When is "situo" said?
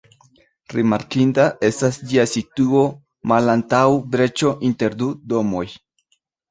2.33-2.83